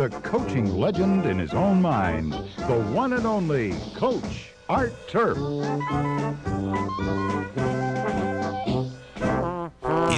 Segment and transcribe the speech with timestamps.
[0.00, 5.36] the coaching legend in his own mind, the one and only Coach Art Turf.
[5.36, 5.44] In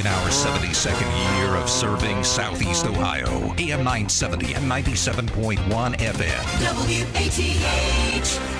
[0.07, 6.45] our 72nd year of serving Southeast Ohio, AM 970 and 97.1 FM.
[6.63, 8.52] WATH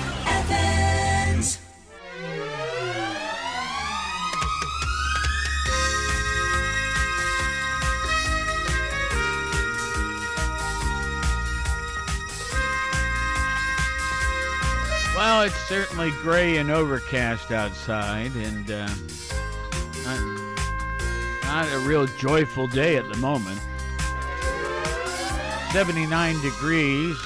[15.45, 18.87] It's certainly gray and overcast outside, and uh,
[20.05, 23.59] not, not a real joyful day at the moment.
[25.73, 27.17] 79 degrees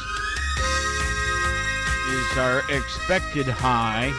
[2.10, 4.12] is our expected high.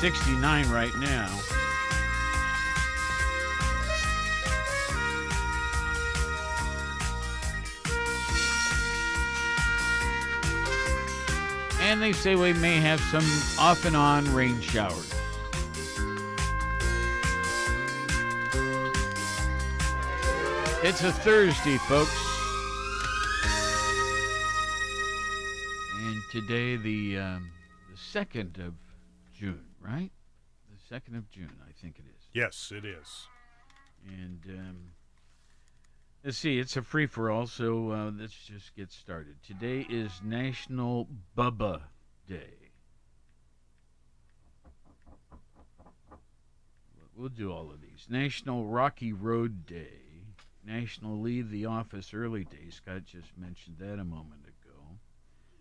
[0.00, 1.28] 69 right now.
[11.94, 13.24] And they say we may have some
[13.56, 15.14] off and on rain showers.
[20.82, 22.10] It's a Thursday, folks.
[26.00, 27.52] And today, the um,
[27.88, 28.74] the second of
[29.32, 30.10] June, right?
[30.72, 32.24] The second of June, I think it is.
[32.32, 33.28] Yes, it is.
[34.08, 34.76] And um,
[36.24, 39.36] let's see, it's a free for all, so uh, let's just get started.
[39.46, 41.82] Today is National Bubba
[42.26, 42.72] Day.
[47.14, 48.06] We'll do all of these.
[48.08, 50.00] National Rocky Road Day.
[50.66, 52.70] National Leave the Office Early Day.
[52.70, 54.98] Scott just mentioned that a moment ago.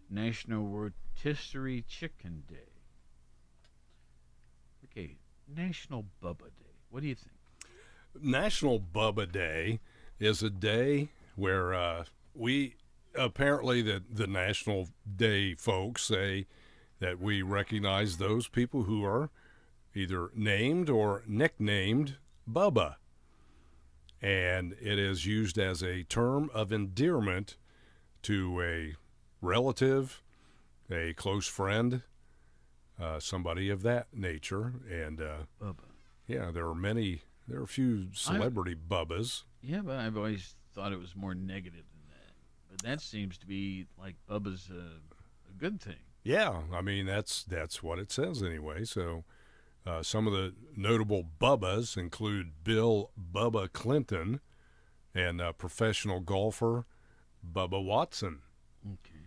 [0.09, 2.71] National Rotisserie Chicken Day.
[4.85, 5.17] Okay,
[5.53, 6.77] National Bubba Day.
[6.89, 7.35] What do you think?
[8.19, 9.79] National Bubba Day
[10.23, 12.75] is a day where uh, we
[13.15, 16.47] apparently the the National Day folks say
[16.99, 19.29] that we recognize those people who are
[19.93, 22.15] either named or nicknamed
[22.49, 22.95] Bubba.
[24.21, 27.57] And it is used as a term of endearment
[28.21, 28.95] to a
[29.41, 30.23] relative,
[30.89, 32.03] a close friend,
[32.99, 34.75] uh, somebody of that nature.
[34.89, 35.89] And uh, Bubba.
[36.25, 39.43] yeah, there are many, there are a few celebrity Bubbas.
[39.63, 42.33] Yeah, but I've always thought it was more negative than that.
[42.69, 44.99] But that seems to be like Bubba's a,
[45.49, 45.95] a good thing.
[46.23, 48.83] Yeah, I mean that's that's what it says anyway.
[48.85, 49.23] So
[49.85, 54.39] uh, some of the notable Bubbas include Bill Bubba Clinton
[55.15, 56.85] and uh, professional golfer
[57.45, 58.39] Bubba Watson.
[58.85, 59.19] Okay.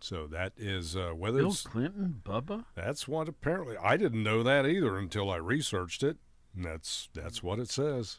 [0.00, 2.64] So that is uh, whether Bill it's Clinton, Bubba?
[2.74, 6.16] that's what apparently I didn't know that either until I researched it.
[6.54, 8.18] And that's that's what it says.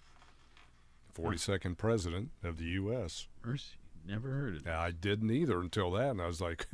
[1.13, 3.27] Forty second president of the U.S.
[3.45, 3.75] Mercy.
[4.05, 4.69] Never heard of it.
[4.69, 6.67] I didn't either until that, and I was like,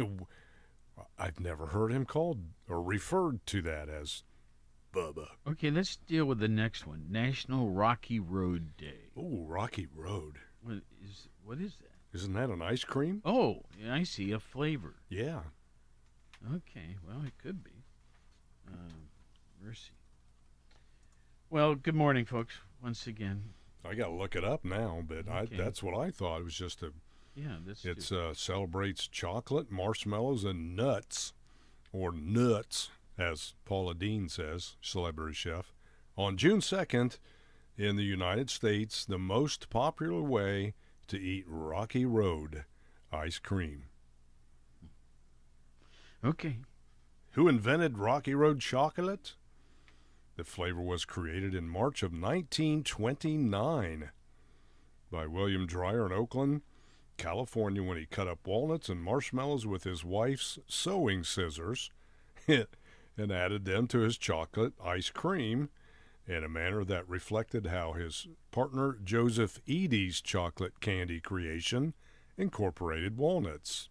[1.19, 4.23] I've never heard him called or referred to that as
[4.93, 5.27] Bubba.
[5.47, 7.05] Okay, let's deal with the next one.
[7.09, 9.11] National Rocky Road Day.
[9.15, 10.37] Oh, Rocky Road.
[10.61, 12.17] What is what is that?
[12.17, 13.21] Isn't that an ice cream?
[13.23, 14.95] Oh, I see a flavor.
[15.09, 15.41] Yeah.
[16.55, 17.83] Okay, well, it could be.
[18.67, 19.09] Um,
[19.63, 19.91] mercy.
[21.49, 22.55] Well, good morning, folks.
[22.81, 23.43] Once again,
[23.85, 25.31] I got to look it up now, but Okay.
[25.31, 26.41] I, that's what I thought.
[26.41, 26.91] It was just a.
[27.35, 31.33] yeah, this It's uh, celebrates chocolate, marshmallows, and nuts,
[31.93, 35.73] or nuts, as Paula Deen says, celebrity chef.
[36.17, 37.17] On June second,
[37.77, 40.73] in the United States, the most popular way
[41.07, 42.65] to eat Rocky Road
[43.11, 43.85] ice cream.
[46.23, 46.57] okay.
[47.33, 49.35] Who invented Rocky Road chocolate?
[50.39, 54.09] The flavor was created in March of 1929
[55.11, 56.61] by William Dreyer in Oakland,
[57.17, 61.91] California, when he cut up walnuts and marshmallows with his wife's sewing scissors
[62.47, 65.67] and added them to his chocolate ice cream
[66.25, 71.93] in a manner that reflected how his partner Joseph Edy's chocolate candy creation
[72.37, 73.89] incorporated walnuts.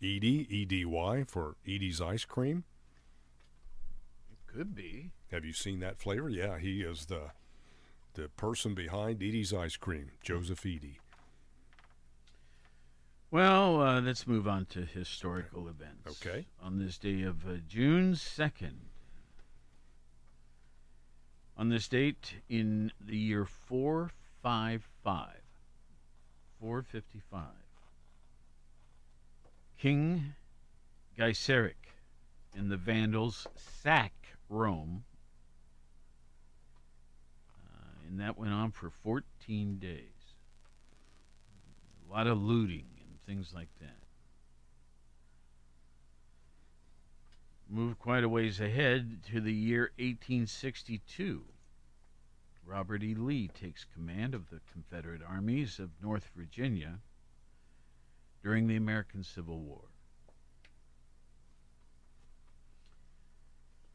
[0.00, 2.62] Edy, E D Y, for Edy's ice cream.
[4.56, 5.10] It could be.
[5.32, 6.30] Have you seen that flavor?
[6.30, 7.32] Yeah, he is the
[8.14, 10.98] the person behind Edy's ice cream, Joseph Edie.
[13.30, 16.08] Well, uh, let's move on to historical events.
[16.26, 16.46] Okay.
[16.62, 18.76] On this day of uh, June 2nd,
[21.58, 25.32] on this date in the year 455,
[26.60, 27.42] 455,
[29.76, 30.34] King
[31.18, 31.92] Gaiseric
[32.54, 35.04] and the Vandals sack Rome,
[37.64, 40.00] uh, and that went on for 14 days.
[42.08, 43.96] A lot of looting and things like that.
[47.68, 51.42] Move quite a ways ahead to the year 1862.
[52.64, 53.14] Robert E.
[53.14, 57.00] Lee takes command of the Confederate armies of North Virginia
[58.42, 59.85] during the American Civil War.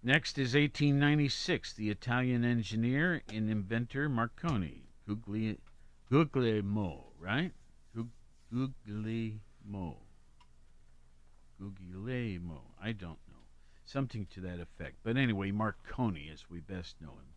[0.03, 1.73] Next is 1896.
[1.73, 5.57] The Italian engineer and inventor Marconi, Gugli,
[6.09, 7.51] Guglielmo, right?
[7.95, 8.09] Gug-
[8.51, 9.97] Guglielmo.
[11.59, 12.61] Guglielmo.
[12.81, 13.45] I don't know.
[13.85, 14.95] Something to that effect.
[15.03, 17.35] But anyway, Marconi, as we best know him,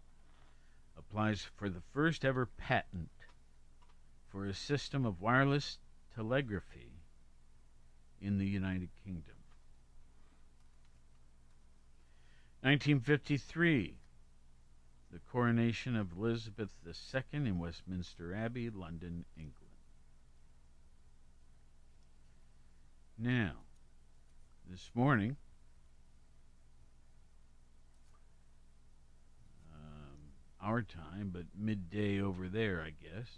[0.97, 3.11] applies for the first ever patent
[4.27, 5.79] for a system of wireless
[6.15, 6.93] telegraphy
[8.23, 9.34] in the United Kingdom.
[12.65, 13.95] 1953,
[15.13, 19.75] the coronation of Elizabeth II in Westminster Abbey, London, England.
[23.19, 23.57] Now,
[24.71, 25.37] this morning,
[29.75, 30.17] um,
[30.63, 33.29] our time, but midday over there, I guess,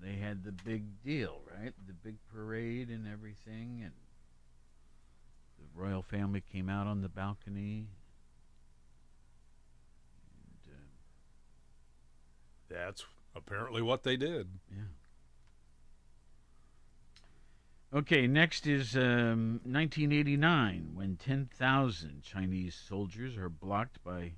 [0.00, 1.72] they had the big deal, right?
[1.88, 3.92] The big parade and everything, and
[5.76, 7.86] royal family came out on the balcony.
[10.66, 10.78] And, uh,
[12.68, 14.48] That's apparently what they did.
[14.70, 14.84] yeah.
[17.94, 24.32] Okay, next is um, 1989 when 10,000 Chinese soldiers are blocked by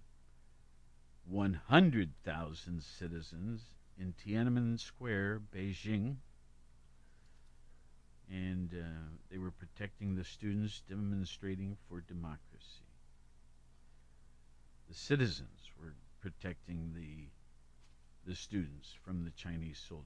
[1.26, 3.62] 100,000 citizens
[3.98, 6.16] in Tiananmen Square, Beijing.
[8.30, 12.84] And uh, they were protecting the students demonstrating for democracy.
[14.88, 17.28] The citizens were protecting the
[18.26, 20.04] the students from the Chinese soldiers.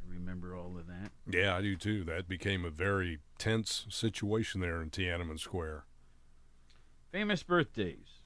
[0.00, 1.10] I remember all of that.
[1.30, 2.04] Yeah, I do too.
[2.04, 5.84] That became a very tense situation there in Tiananmen Square.
[7.10, 8.21] Famous birthdays.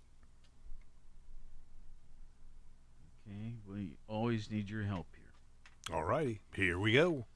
[3.28, 5.96] Okay, we always need your help here.
[5.96, 7.26] All righty, here we go.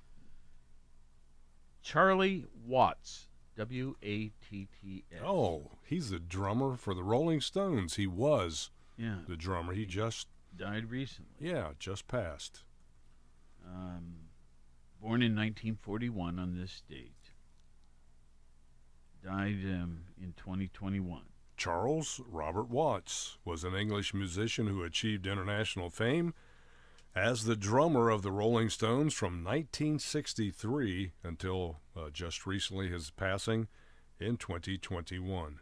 [1.83, 5.21] Charlie Watts, W A T T S.
[5.25, 7.97] Oh, he's the drummer for the Rolling Stones.
[7.97, 9.73] He was yeah, the drummer.
[9.73, 11.33] He just, died recently.
[11.41, 12.65] yeah, just passed.
[13.67, 14.15] Um,
[15.01, 17.13] born in 1941 on this date.
[19.25, 21.23] Died um, in 2021.
[21.61, 26.33] Charles Robert Watts was an English musician who achieved international fame
[27.15, 33.69] as the drummer of the Rolling Stones from 1963 until uh, just recently his passing
[34.19, 35.61] in 2021.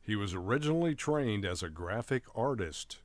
[0.00, 2.98] He was originally trained as a graphic artist,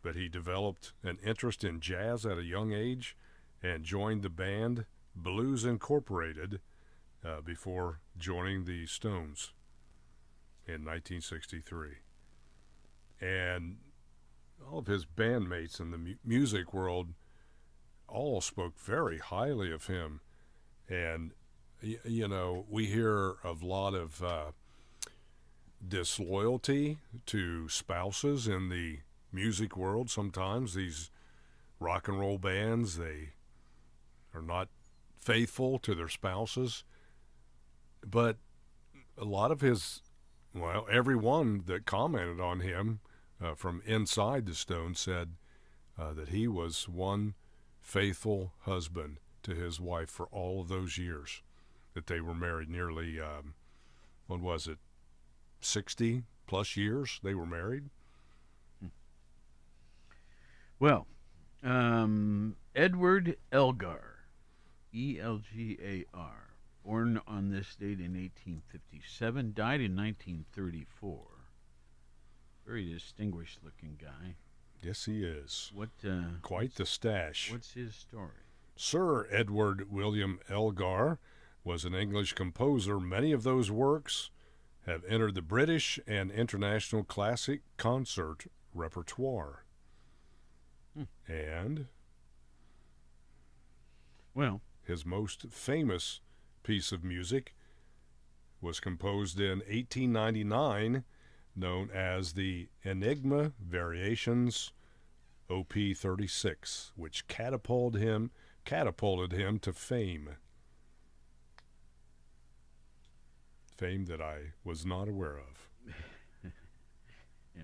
[0.00, 3.16] but he developed an interest in jazz at a young age
[3.64, 4.86] and joined the band
[5.16, 6.60] Blues Incorporated
[7.24, 9.54] uh, before joining the Stones
[10.66, 11.88] in 1963.
[13.20, 13.76] And
[14.70, 17.08] all of his bandmates in the mu- music world
[18.08, 20.20] all spoke very highly of him.
[20.88, 21.32] And,
[21.82, 24.52] y- you know, we hear a lot of uh,
[25.86, 29.00] disloyalty to spouses in the
[29.32, 30.74] music world sometimes.
[30.74, 31.10] These
[31.80, 33.30] rock and roll bands, they
[34.34, 34.68] are not
[35.18, 36.84] faithful to their spouses.
[38.06, 38.36] But
[39.16, 40.02] a lot of his
[40.54, 43.00] well, everyone that commented on him
[43.42, 45.30] uh, from inside the stone said
[45.98, 47.34] uh, that he was one
[47.80, 51.42] faithful husband to his wife for all of those years
[51.94, 52.68] that they were married.
[52.68, 53.54] Nearly, um,
[54.26, 54.78] what was it,
[55.60, 57.90] 60 plus years they were married?
[60.78, 61.06] Well,
[61.62, 64.16] um, Edward Elgar,
[64.92, 66.53] E L G A R,
[66.84, 71.18] born on this date in 1857, died in 1934.
[72.66, 74.36] Very distinguished looking guy.
[74.82, 75.70] Yes, he is.
[75.74, 77.50] What uh, Quite the stash.
[77.50, 78.30] what's his story?
[78.76, 81.18] Sir Edward William Elgar
[81.62, 83.00] was an English composer.
[83.00, 84.30] Many of those works
[84.86, 89.64] have entered the British and international classic concert repertoire.
[91.26, 91.86] And
[94.34, 96.20] Well, his most famous
[96.64, 97.54] piece of music
[98.60, 101.04] was composed in 1899,
[101.54, 104.72] known as the Enigma Variations
[105.48, 108.30] OP 36, which catapulted him
[108.64, 110.30] catapulted him to fame.
[113.76, 115.94] Fame that I was not aware of.
[117.54, 117.62] yeah.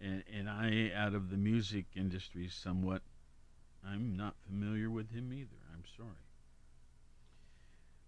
[0.00, 3.02] And, and I, out of the music industry somewhat.
[3.86, 5.56] I'm not familiar with him either.
[5.72, 6.29] I'm sorry.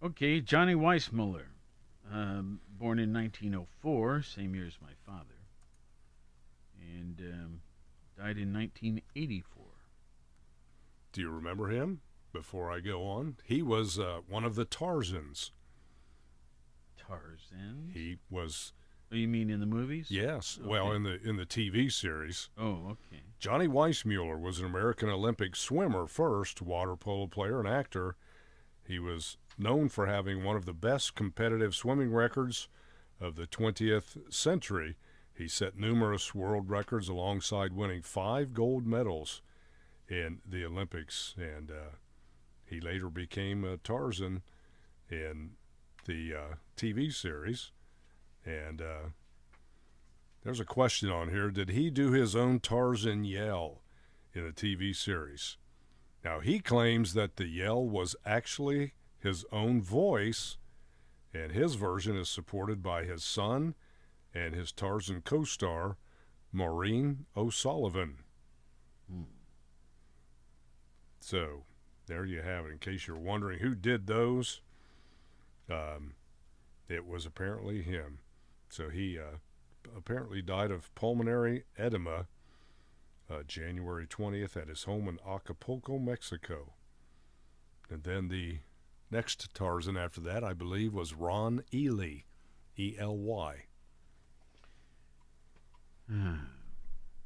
[0.03, 1.47] Okay, Johnny Weissmuller,
[2.13, 5.45] um, born in 1904, same year as my father,
[6.81, 7.61] and um,
[8.17, 9.65] died in 1984.
[11.13, 12.01] Do you remember him?
[12.33, 15.51] Before I go on, he was uh, one of the Tarzans.
[16.97, 17.91] Tarzan?
[17.93, 18.73] He was
[19.13, 20.07] Oh, you mean in the movies?
[20.11, 22.49] yes, well in the in the TV series.
[22.57, 23.21] Oh, okay.
[23.39, 28.17] Johnny Weissmuller was an American Olympic swimmer first, water polo player, and actor.
[28.89, 32.69] He was known for having one of the best competitive swimming records
[33.21, 34.97] of the 20th century.
[35.35, 39.43] He set numerous world records alongside winning five gold medals
[40.09, 41.97] in the Olympics, and uh,
[42.65, 44.43] he later became uh, Tarzan
[45.11, 45.53] in
[46.07, 47.71] the uh, TV series.
[48.45, 49.11] And uh,
[50.43, 51.51] there's a question on here.
[51.51, 53.83] Did he do his own Tarzan yell
[54.35, 55.57] in the TV series?
[56.25, 60.59] Now, he claims that the yell was actually his own voice,
[61.33, 63.75] and his version is supported by his son
[64.35, 65.97] and his Tarzan co star,
[66.53, 68.19] Maureen O'Sullivan.
[71.21, 71.65] So,
[72.07, 72.73] there you have it.
[72.73, 74.61] In case you're wondering who did those,
[75.71, 76.15] um,
[76.89, 78.19] it was apparently him.
[78.69, 79.39] So he uh,
[79.97, 82.27] apparently died of pulmonary edema
[83.31, 86.73] uh, January 20th at his home in Acapulco, Mexico.
[87.89, 88.59] And then the
[89.13, 92.23] next to Tarzan after that, I believe, was Ron Ely,
[92.77, 93.57] E L Y.
[96.09, 96.35] Hmm.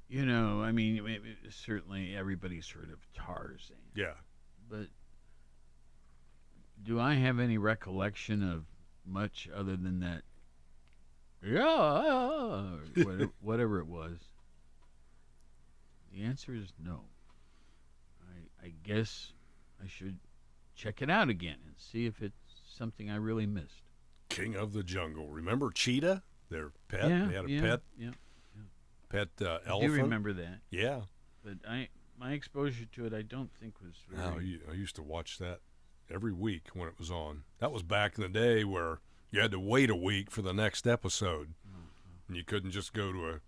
[0.08, 1.02] You know, I mean,
[1.50, 4.14] certainly everybody's heard of Tarzan, Yeah.
[4.68, 4.86] but
[6.84, 8.64] do I have any recollection of
[9.04, 10.22] much other than that?
[11.44, 14.18] Yeah, whatever, whatever it was.
[16.12, 17.00] The answer is no.
[18.22, 19.32] I, I guess
[19.82, 20.18] I should
[20.76, 22.36] check it out again and see if it's
[22.76, 23.82] something I really missed.
[24.28, 25.28] King of the Jungle.
[25.28, 26.22] Remember Cheetah?
[26.50, 27.08] Their pet?
[27.08, 28.10] yeah, they had a yeah, pet Yeah,
[29.08, 31.00] pet uh, I do remember that, Yeah.
[31.44, 34.46] but I my exposure to it, I don't think was very.
[34.46, 35.60] You- I used to watch that
[36.10, 37.42] every week when it was on.
[37.58, 40.54] That was back in the day where you had to wait a week for the
[40.54, 41.52] next episode.
[42.28, 43.40] And you couldn't just go to a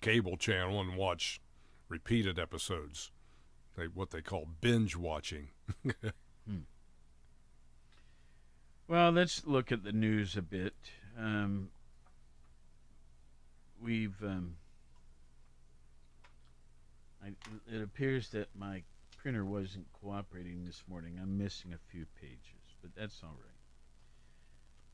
[0.00, 1.40] cable channel and watch
[1.88, 3.12] repeated episodes.
[3.76, 5.48] They, what they call binge watching.
[8.86, 10.74] Well, let's look at the news a bit.
[11.18, 11.70] Um,
[13.82, 14.22] we've.
[14.22, 14.56] Um,
[17.24, 17.28] I,
[17.74, 18.82] it appears that my
[19.16, 21.18] printer wasn't cooperating this morning.
[21.20, 23.38] I'm missing a few pages, but that's all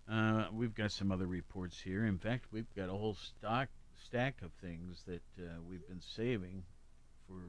[0.08, 0.46] right.
[0.46, 2.06] Uh, we've got some other reports here.
[2.06, 3.68] In fact, we've got a whole stock
[4.06, 6.62] stack of things that uh, we've been saving
[7.26, 7.42] for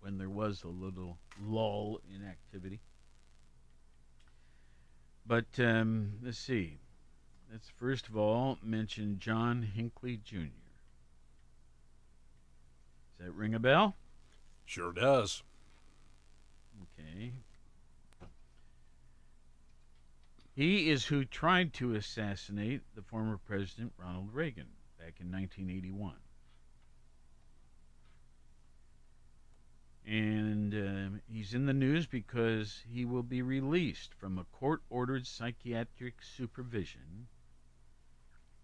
[0.00, 2.80] when there was a little lull in activity.
[5.28, 6.78] But um, let's see.
[7.52, 10.36] Let's first of all mention John Hinckley Jr.
[13.18, 13.94] Does that ring a bell?
[14.64, 15.42] Sure does.
[16.98, 17.32] Okay.
[20.54, 24.68] He is who tried to assassinate the former President Ronald Reagan
[24.98, 26.14] back in 1981.
[30.08, 35.26] And uh, he's in the news because he will be released from a court ordered
[35.26, 37.28] psychiatric supervision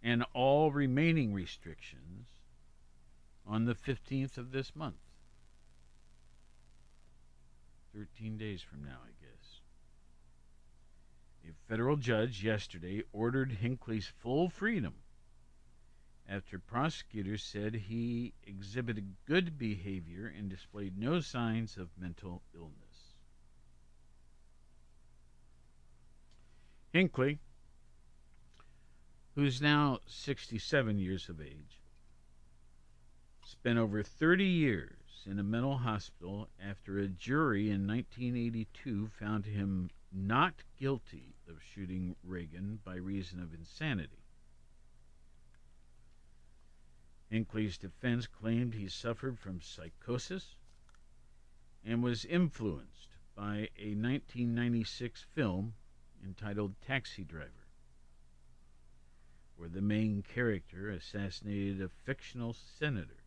[0.02, 2.28] and all remaining restrictions
[3.46, 4.96] on the 15th of this month.
[7.94, 9.60] 13 days from now, I guess.
[11.46, 14.94] A federal judge yesterday ordered Hinckley's full freedom
[16.28, 23.14] after prosecutors said he exhibited good behavior and displayed no signs of mental illness.
[26.92, 27.40] Hinckley,
[29.34, 31.80] who's now 67 years of age,
[33.44, 39.90] spent over 30 years in a mental hospital after a jury in 1982 found him
[40.12, 44.23] not guilty of shooting Reagan by reason of insanity.
[47.30, 50.56] Hinckley's defense claimed he suffered from psychosis
[51.84, 55.74] and was influenced by a 1996 film
[56.24, 57.68] entitled Taxi Driver,
[59.56, 63.22] where the main character assassinated a fictional senator.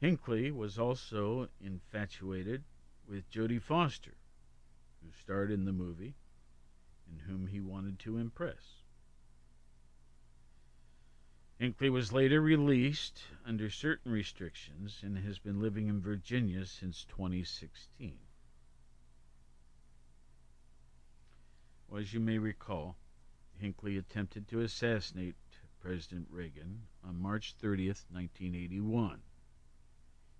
[0.00, 2.64] Hinckley was also infatuated
[3.06, 4.14] with Jodie Foster,
[5.02, 6.14] who starred in the movie
[7.08, 8.81] and whom he wanted to impress.
[11.62, 18.18] Hinckley was later released under certain restrictions and has been living in Virginia since 2016.
[21.86, 22.96] Well, as you may recall,
[23.60, 25.36] Hinckley attempted to assassinate
[25.78, 29.22] President Reagan on March 30th, 1981.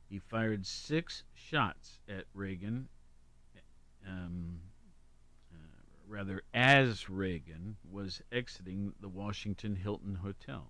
[0.08, 2.88] He fired six shots at Reagan,
[4.04, 4.58] um,
[5.52, 5.56] uh,
[6.08, 10.68] rather, as Reagan was exiting the Washington Hilton Hotel.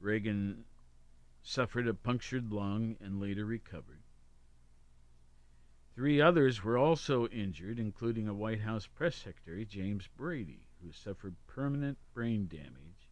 [0.00, 0.64] Reagan
[1.42, 4.02] suffered a punctured lung and later recovered.
[5.94, 11.36] Three others were also injured, including a White House press secretary, James Brady, who suffered
[11.46, 13.10] permanent brain damage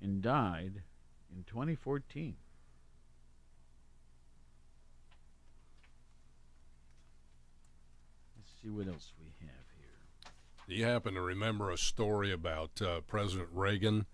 [0.00, 0.82] and died
[1.34, 2.36] in 2014.
[8.36, 10.32] Let's see what else we have here.
[10.68, 14.06] Do you happen to remember a story about uh, President Reagan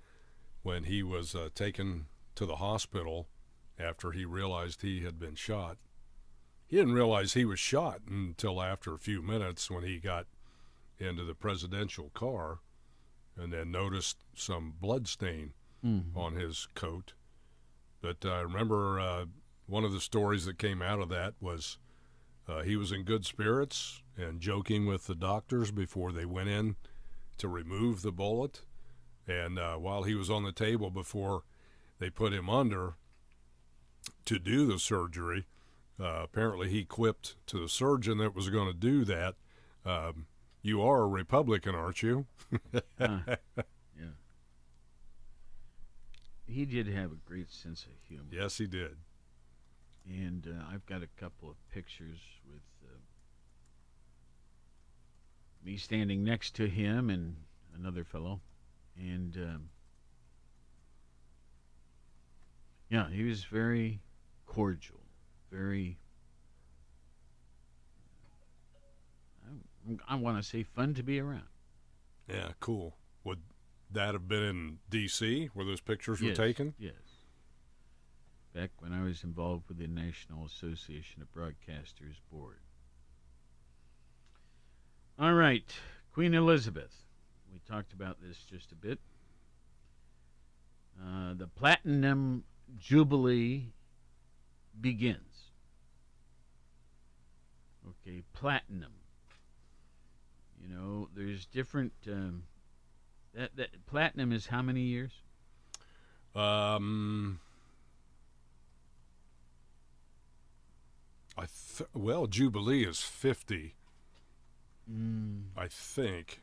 [0.68, 3.26] when he was uh, taken to the hospital
[3.78, 5.78] after he realized he had been shot?
[6.66, 10.26] He didn't realize he was shot until after a few minutes when he got
[10.98, 12.58] into the presidential car
[13.34, 15.54] and then noticed some blood stain
[15.86, 16.18] Mm-hmm.
[16.18, 17.12] on his coat.
[18.02, 19.26] But I remember uh,
[19.68, 21.78] one of the stories that came out of that was
[22.48, 26.74] uh, he was in good spirits and joking with the doctors before they went in
[27.36, 28.62] to remove the bullet.
[29.28, 31.42] And uh, while he was on the table before
[31.98, 32.94] they put him under
[34.24, 35.46] to do the surgery,
[36.00, 39.34] uh, apparently he quipped to the surgeon that was going to do that,
[39.84, 40.26] um,
[40.62, 42.26] You are a Republican, aren't you?
[42.98, 43.18] Huh.
[43.56, 44.14] yeah.
[46.46, 48.24] He did have a great sense of humor.
[48.30, 48.96] yes, he did.
[50.08, 52.18] And uh, I've got a couple of pictures
[52.50, 52.96] with uh,
[55.62, 57.36] me standing next to him and
[57.78, 58.40] another fellow.
[58.98, 59.68] And um,
[62.90, 64.00] yeah, he was very
[64.46, 65.00] cordial,
[65.52, 65.98] very,
[69.46, 71.42] I, I want to say, fun to be around.
[72.28, 72.96] Yeah, cool.
[73.24, 73.40] Would
[73.92, 75.50] that have been in D.C.
[75.54, 76.74] where those pictures were Yes, taken?
[76.78, 76.92] Yes.
[78.54, 82.58] Back when I was involved with the National Association of Broadcasters Board.
[85.18, 85.72] All right,
[86.12, 87.04] Queen Elizabeth.
[87.52, 88.98] We talked about this just a bit.
[91.00, 92.44] Uh, the Platinum
[92.78, 93.72] Jubilee
[94.80, 95.52] begins.
[97.88, 98.92] Okay, platinum.
[100.60, 101.92] You know, there's different.
[102.06, 102.42] Um,
[103.34, 105.12] that that platinum is how many years?
[106.34, 107.40] Um,
[111.36, 113.74] I th- well, Jubilee is fifty,
[114.90, 115.44] Mm.
[115.56, 116.40] I think.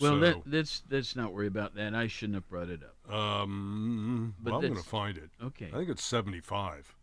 [0.00, 1.94] Well, So, that, let's let's not worry about that.
[1.94, 3.14] I shouldn't have brought it up.
[3.14, 5.30] um, But well, I'm going to find it.
[5.42, 5.66] Okay.
[5.68, 6.94] I think it's seventy-five.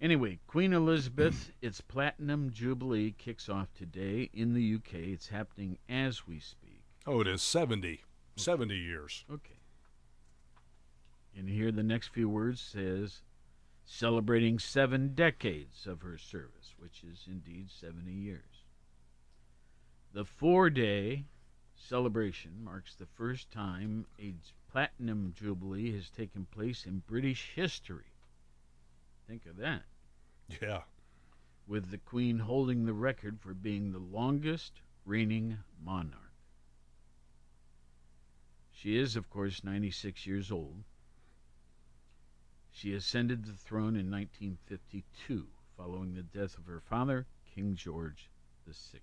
[0.00, 4.94] Anyway, Queen Elizabeth, its Platinum Jubilee kicks off today in the UK.
[4.94, 6.82] It's happening as we speak.
[7.06, 8.02] Oh, it is 70.
[8.36, 9.24] 70 years.
[9.30, 9.58] Okay.
[11.36, 13.22] And here the next few words says
[13.84, 18.64] celebrating seven decades of her service, which is indeed 70 years.
[20.12, 21.24] The four day
[21.88, 24.34] celebration marks the first time a
[24.70, 28.12] platinum jubilee has taken place in British history.
[29.28, 29.82] Think of that.
[30.60, 30.82] Yeah.
[31.66, 34.72] With the Queen holding the record for being the longest
[35.06, 36.20] reigning monarch.
[38.72, 40.84] She is, of course, 96 years old.
[42.70, 48.28] She ascended the throne in 1952 following the death of her father, King George
[48.66, 49.00] VI.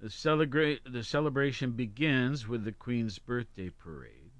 [0.00, 4.32] The, celebrate, the celebration begins with the Queen's birthday parade.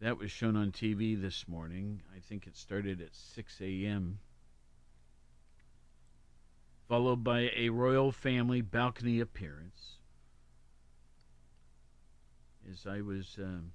[0.00, 2.02] That was shown on TV this morning.
[2.14, 4.20] I think it started at 6 a.m.
[6.88, 9.96] Followed by a royal family balcony appearance.
[12.70, 13.72] As I was, um,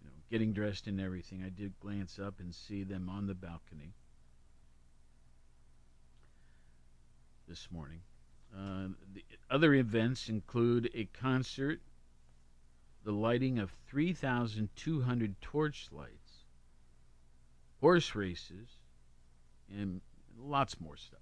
[0.00, 3.34] you know, getting dressed and everything, I did glance up and see them on the
[3.34, 3.94] balcony
[7.48, 8.00] this morning.
[8.54, 11.80] Uh, the other events include a concert
[13.04, 16.44] the lighting of 3,200 torchlights,
[17.80, 18.68] horse races,
[19.70, 20.02] and
[20.38, 21.20] lots more stuff.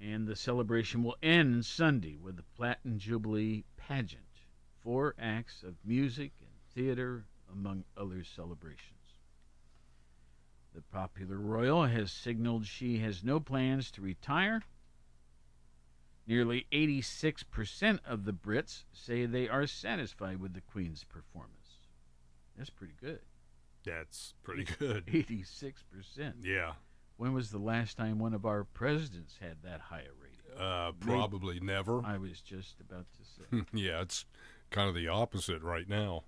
[0.00, 4.22] And the celebration will end Sunday with the Platinum Jubilee pageant,
[4.80, 8.91] four acts of music and theater, among other celebrations.
[10.74, 14.62] The popular royal has signaled she has no plans to retire.
[16.26, 21.80] Nearly 86% of the Brits say they are satisfied with the Queen's performance.
[22.56, 23.20] That's pretty good.
[23.84, 25.06] That's pretty good.
[25.12, 26.34] 86%.
[26.42, 26.72] Yeah.
[27.16, 30.32] When was the last time one of our presidents had that high a rating?
[30.58, 32.02] Uh, probably never.
[32.04, 33.64] I was just about to say.
[33.72, 34.24] yeah, it's
[34.70, 36.24] kind of the opposite right now.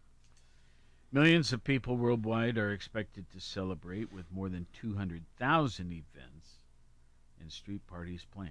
[1.15, 6.59] Millions of people worldwide are expected to celebrate with more than 200,000 events
[7.41, 8.51] and street parties planned.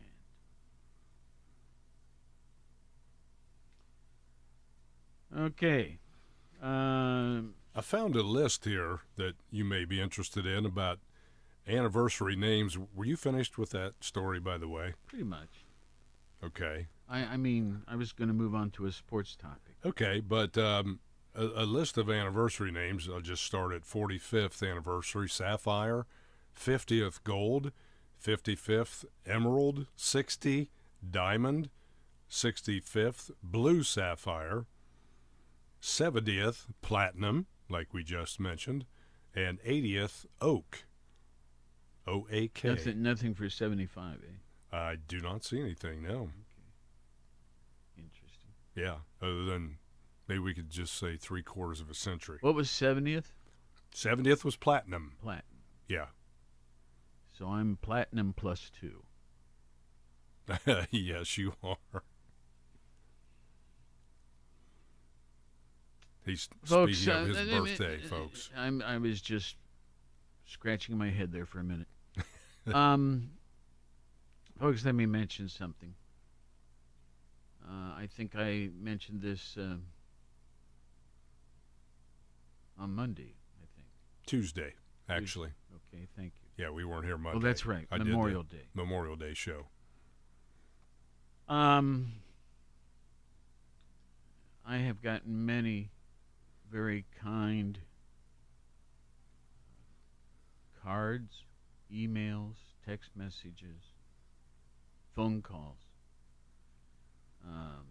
[5.38, 5.98] Okay.
[6.62, 11.00] Um, I found a list here that you may be interested in about
[11.68, 12.78] anniversary names.
[12.96, 14.94] Were you finished with that story, by the way?
[15.06, 15.66] pretty much.
[16.42, 16.88] Okay.
[17.10, 19.76] I, I mean, I was going to move on to a sports topic.
[19.86, 21.02] Okay, but um,
[21.36, 23.10] a, a list of anniversary names.
[23.12, 26.06] I'll just start at 45th anniversary Sapphire,
[26.58, 27.72] 50th Gold,
[28.24, 30.70] 55th Emerald, 60
[31.10, 31.70] Diamond,
[32.30, 34.66] 65th Blue Sapphire,
[35.82, 38.86] 70th Platinum, like we just mentioned,
[39.36, 40.86] and 80th Oak.
[42.06, 42.70] O A K.
[42.70, 44.76] Nothing, nothing for 75, eh?
[44.76, 46.10] I do not see anything, no.
[46.16, 46.32] Okay.
[47.98, 48.52] Interesting.
[48.76, 49.78] Yeah, other than
[50.28, 52.38] maybe we could just say three quarters of a century.
[52.42, 53.32] What was 70th?
[53.94, 55.14] 70th was Platinum.
[55.22, 55.44] Platinum.
[55.88, 56.06] Yeah.
[57.38, 59.04] So I'm platinum plus two.
[60.92, 62.04] yes, you are.
[66.26, 68.50] He's Folks, speaking of his uh, uh, birthday, uh, folks.
[68.56, 69.56] I'm, I was just
[70.46, 71.88] scratching my head there for a minute.
[72.74, 73.32] um,
[74.60, 75.94] folks, let me mention something.
[77.66, 79.76] Uh, I think I mentioned this uh,
[82.80, 83.88] on Monday, I think.
[84.26, 84.74] Tuesday,
[85.10, 85.50] actually.
[85.94, 86.64] Okay, thank you.
[86.64, 87.38] Yeah, we weren't here Monday.
[87.38, 87.88] Oh, that's right.
[87.92, 88.68] I Memorial Day.
[88.74, 89.68] Memorial Day show.
[91.48, 92.14] Um,
[94.66, 95.92] I have gotten many
[96.72, 97.80] very kind
[100.84, 101.44] cards,
[101.94, 102.56] emails,
[102.86, 103.94] text messages,
[105.16, 105.78] phone calls
[107.46, 107.86] um,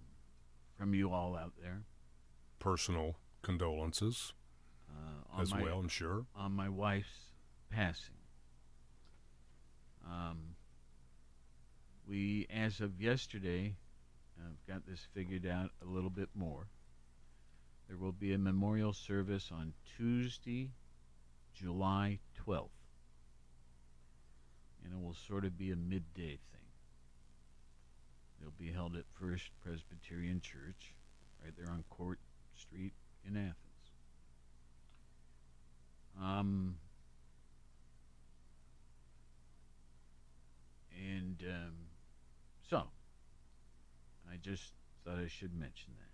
[0.77, 1.83] from you all out there
[2.59, 4.33] Personal condolences
[4.93, 6.25] uh, on as my well, I'm sure.
[6.37, 7.33] on my wife's
[7.71, 8.15] passing.
[10.07, 10.57] Um,
[12.07, 13.75] we, as of yesterday,
[14.39, 16.67] uh, got this figured out a little bit more.
[17.89, 20.71] There will be a memorial service on Tuesday,
[21.55, 22.69] July 12th.
[24.85, 26.63] And it will sort of be a midday thing.
[28.41, 30.95] It'll be held at First Presbyterian Church,
[31.45, 32.19] right there on Court
[32.57, 32.93] Street
[33.25, 33.72] in Athens.
[36.21, 36.77] Um,
[40.97, 41.75] and um,
[42.69, 42.85] so,
[44.31, 44.73] I just
[45.05, 46.09] thought I should mention that.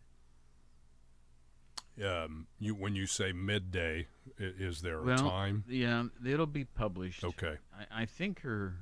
[2.00, 4.06] Um, you when you say midday,
[4.38, 5.64] is there a well, time?
[5.68, 7.24] Yeah, it'll be published.
[7.24, 7.56] Okay.
[7.76, 8.76] I, I think her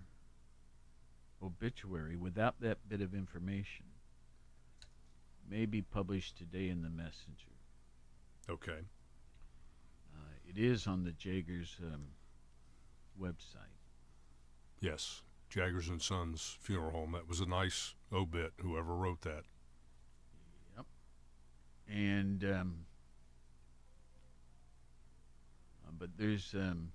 [1.43, 3.87] obituary, without that bit of information,
[5.49, 7.57] may be published today in the Messenger.
[8.51, 8.81] Okay.
[10.57, 12.09] Uh, it is on the Jagers um,
[13.21, 13.75] website.
[14.81, 15.23] Yes.
[15.51, 17.13] Jagers and Sons Funeral Home.
[17.13, 19.45] That was a nice obit, whoever wrote that.
[20.77, 20.87] Yep.
[21.89, 22.75] And um,
[25.87, 26.91] uh, but there's um,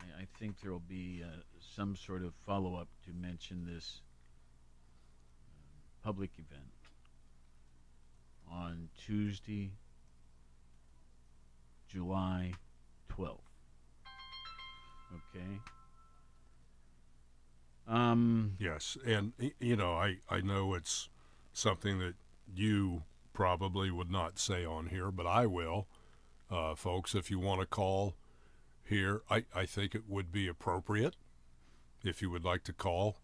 [0.00, 1.40] I, I think there will be uh,
[1.74, 4.00] some sort of follow up to mention this
[5.50, 6.70] um, public event
[8.50, 9.72] on Tuesday,
[11.96, 12.52] July
[13.08, 13.40] twelfth.
[15.14, 15.60] Okay.
[17.88, 18.56] Um.
[18.58, 21.08] Yes, and you know, I I know it's
[21.54, 22.12] something that
[22.54, 25.86] you probably would not say on here, but I will,
[26.50, 27.14] uh, folks.
[27.14, 28.14] If you want to call
[28.84, 31.16] here, I I think it would be appropriate
[32.04, 33.16] if you would like to call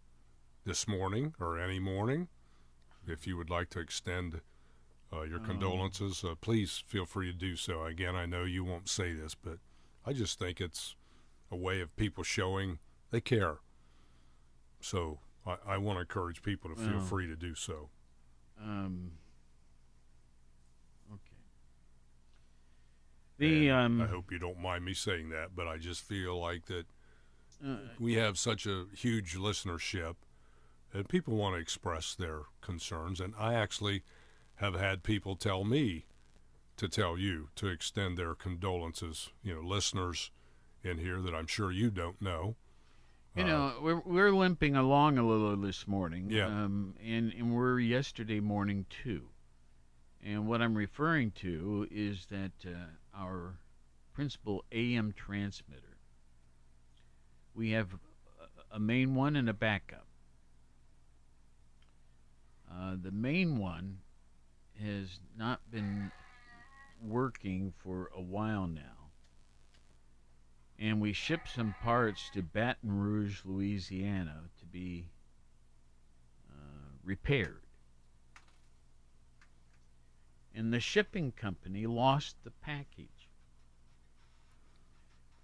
[0.64, 2.28] this morning or any morning.
[3.06, 4.40] If you would like to extend
[5.12, 5.46] uh, your Um.
[5.46, 7.84] condolences, uh, please feel free to do so.
[7.84, 9.58] Again, I know you won't say this, but
[10.06, 10.96] I just think it's
[11.50, 12.78] a way of people showing
[13.10, 13.58] they care.
[14.80, 17.04] So I, I want to encourage people to feel Well.
[17.06, 17.90] free to do so.
[18.60, 19.12] Um.
[21.12, 21.36] Okay.
[23.38, 24.00] The um.
[24.00, 26.86] I hope you don't mind me saying that, but I just feel like that
[27.64, 30.14] uh, we have such a huge listenership,
[30.92, 33.20] and people want to express their concerns.
[33.20, 34.02] And I actually
[34.62, 36.06] have had people tell me
[36.76, 39.30] to tell you to extend their condolences.
[39.42, 40.30] You know, listeners
[40.84, 42.54] in here that I'm sure you don't know.
[43.34, 46.30] You Uh, know, we're we're limping along a little this morning.
[46.30, 46.46] Yeah.
[46.46, 49.30] Um, and and we're yesterday morning too.
[50.22, 53.58] And what I'm referring to is that uh, our
[54.12, 55.96] principal AM transmitter.
[57.54, 60.06] We have a- a main one and a backup.
[62.70, 63.98] Uh, the main one
[64.82, 66.10] has not been
[67.02, 69.02] working for a while now
[70.82, 75.06] and we shipped some parts to Baton Rouge, Louisiana, to be
[76.50, 77.62] uh, repaired.
[80.52, 83.28] And the shipping company lost the package,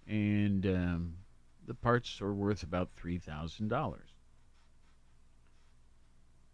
[0.05, 1.13] and um,
[1.65, 4.08] the parts are worth about three thousand dollars.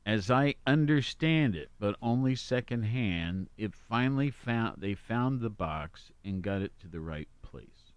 [0.06, 6.44] As I understand it, but only secondhand, it finally found they found the box and
[6.44, 7.94] got it to the right place.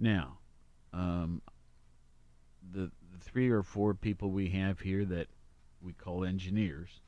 [0.00, 0.38] Now,
[0.94, 1.42] um,
[2.72, 5.28] the, the three or four people we have here that
[5.82, 7.02] we call engineers,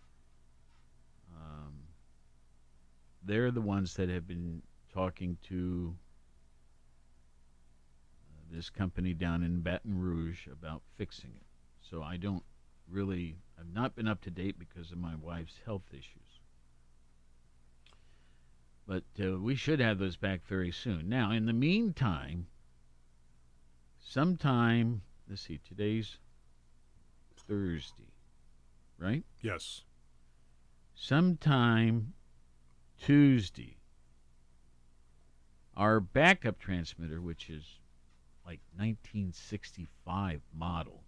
[1.35, 1.73] um,
[3.25, 4.61] they're the ones that have been
[4.93, 5.95] talking to
[8.29, 11.54] uh, this company down in Baton Rouge about fixing it.
[11.95, 12.43] So I don't
[12.91, 16.41] really, I've not been up to date because of my wife's health issues.
[18.85, 21.09] But uh, we should have those back very soon.
[21.09, 22.49] Now, in the meantime,
[24.01, 26.19] sometime let's see today's
[27.37, 28.13] thursday
[28.99, 29.85] right Yes.
[30.95, 32.13] sometime
[33.01, 33.79] tuesday
[35.77, 37.79] our backup transmitter which is
[38.45, 41.04] like 1965 model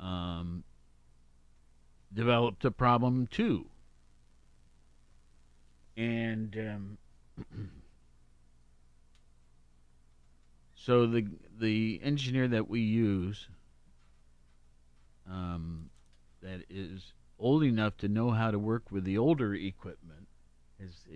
[0.00, 0.64] um,
[2.12, 3.66] developed a problem too
[5.96, 6.98] and um,
[10.84, 11.24] So the
[11.58, 13.48] the engineer that we use,
[15.26, 15.88] um,
[16.42, 20.28] that is old enough to know how to work with the older equipment,
[20.78, 21.06] has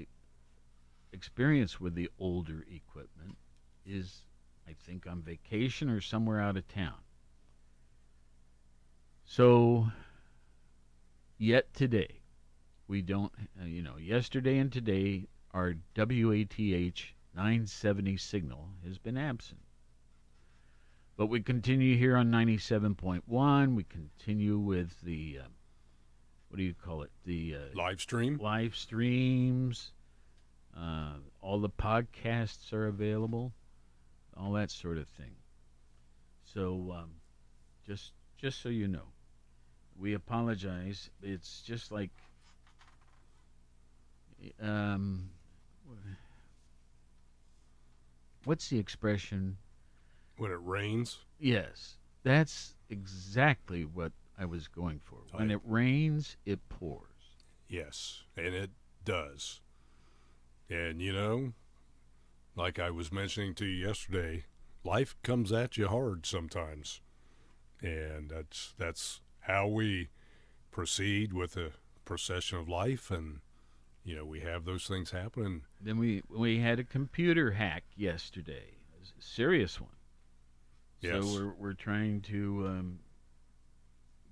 [1.13, 3.37] experience with the older equipment,
[3.85, 4.25] is
[4.67, 7.03] I think on vacation or somewhere out of town.
[9.31, 9.87] So,
[11.37, 12.23] yet today,
[12.89, 19.61] we don't, uh, you know, yesterday and today, our WATH 970 signal has been absent.
[21.19, 23.75] But we continue here on 97.1.
[23.75, 25.49] We continue with the, uh,
[26.49, 27.11] what do you call it?
[27.27, 28.39] The uh, Live stream.
[28.39, 29.93] live streams.
[30.75, 33.53] Uh, all the podcasts are available,
[34.35, 35.37] all that sort of thing.
[36.45, 37.11] So, um,
[37.87, 39.13] just just so you know,
[39.99, 41.11] we apologize.
[41.23, 42.11] It's just like,
[44.63, 45.31] um,
[48.45, 49.57] what's the expression?
[50.37, 51.19] When it rains.
[51.41, 55.19] Yes, that's exactly what I was going for.
[55.33, 57.03] When I- it rains, it pours.
[57.69, 58.71] Yes, and it
[59.05, 59.61] does.
[60.71, 61.53] And you know,
[62.55, 64.45] like I was mentioning to you yesterday,
[64.85, 67.01] life comes at you hard sometimes.
[67.81, 70.09] And that's that's how we
[70.71, 71.73] proceed with the
[72.05, 73.41] procession of life and
[74.05, 78.75] you know, we have those things happen Then we we had a computer hack yesterday,
[79.03, 79.91] a serious one.
[81.01, 81.25] Yes.
[81.25, 82.99] So we're we're trying to um,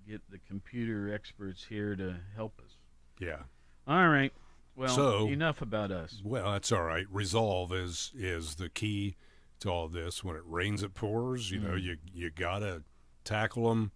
[0.09, 2.77] get the computer experts here to help us.
[3.19, 3.43] yeah.
[3.89, 4.33] All right.
[4.75, 6.21] Well, So- enough about us.
[6.25, 7.07] Well, that's all right.
[7.11, 9.17] Resolve is is the key
[9.61, 10.23] to all this.
[10.25, 11.51] When it rains, it pours.
[11.51, 11.83] You know, Mm.
[11.83, 12.83] you you gotta
[13.25, 13.93] tackle them,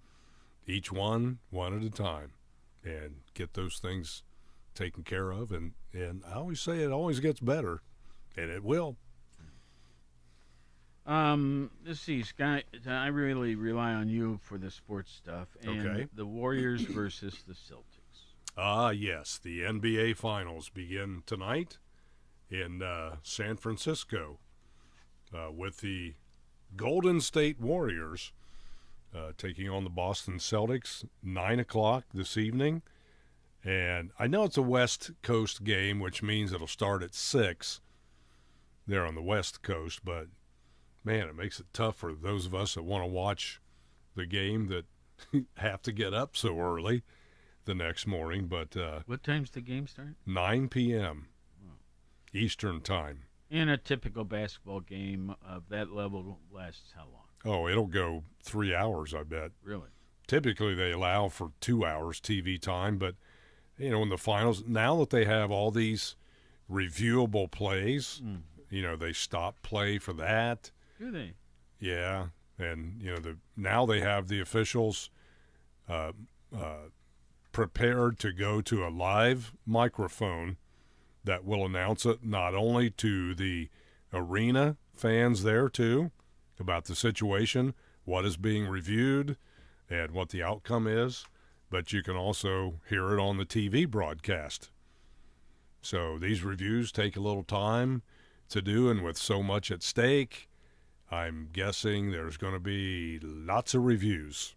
[0.71, 2.33] each one one at a time,
[2.85, 4.23] and get those things
[4.75, 5.53] taken care of.
[5.53, 7.83] And and I always say it always gets better,
[8.37, 8.97] and it will.
[11.07, 12.65] Um, let's see, Scott.
[12.87, 15.49] I really rely on you for the sports stuff.
[15.63, 16.07] And Okay.
[16.15, 18.35] The Warriors versus the Celtics.
[18.57, 21.79] Ah, yes, the NBA Finals begin tonight
[22.51, 24.39] in uh, San Francisco
[25.35, 26.15] uh, with the
[26.77, 28.33] Golden State Warriors
[29.15, 32.83] uh, taking on the Boston Celtics, 9 o'clock this evening.
[33.65, 37.81] And I know it's a West Coast game, which means it'll start at 6
[38.87, 40.27] there on the West Coast, but
[41.05, 43.61] man, it makes it tough for those of us that want to watch
[44.17, 44.87] the game that
[45.59, 47.03] have to get up so early
[47.67, 48.47] the next morning.
[48.47, 50.15] But uh, What time's the game start?
[50.27, 51.29] 9 p.m.
[52.33, 53.25] Eastern Time.
[53.51, 57.20] In a typical basketball game of that level lasts how long?
[57.45, 59.53] Oh, it'll go three hours, I bet.
[59.63, 59.89] Really?
[60.27, 63.15] Typically, they allow for two hours TV time, but
[63.79, 66.17] you know, in the finals, now that they have all these
[66.71, 68.43] reviewable plays, Mm.
[68.69, 70.71] you know, they stop play for that.
[70.99, 71.33] Do they?
[71.79, 72.27] Yeah,
[72.59, 75.09] and you know the now they have the officials
[75.89, 76.13] uh,
[76.55, 76.91] uh,
[77.53, 80.59] prepared to go to a live microphone
[81.25, 83.69] that will announce it not only to the
[84.13, 86.11] arena fans there too
[86.61, 89.37] about the situation, what is being reviewed,
[89.89, 91.25] and what the outcome is,
[91.71, 94.71] but you can also hear it on the TV broadcast.
[95.83, 98.03] So these reviews take a little time
[98.51, 100.49] to do, and with so much at stake,
[101.11, 104.55] I'm guessing there's going to be lots of reviews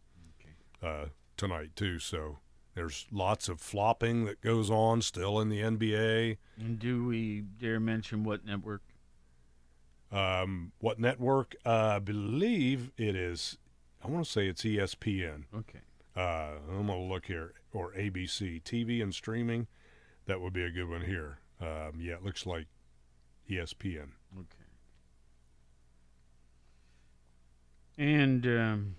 [0.84, 1.06] uh,
[1.38, 1.98] tonight too.
[2.00, 2.40] So
[2.76, 6.38] there's lots of flopping that goes on still in the NBA.
[6.60, 8.82] And do we dare mention what network?
[10.14, 11.56] Um, what network?
[11.66, 13.58] Uh, I believe it is.
[14.04, 15.46] I want to say it's ESPN.
[15.56, 15.80] Okay.
[16.16, 19.68] Uh, I'm gonna look here or ABC TV and streaming.
[20.28, 21.40] That would be a good one here.
[21.60, 22.68] Um, yeah, it looks like
[23.50, 24.10] ESPN.
[24.38, 24.64] Okay.
[27.98, 28.96] And um,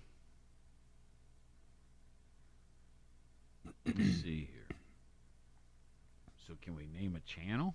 [3.86, 4.76] let's see here.
[6.46, 7.74] So, can we name a channel?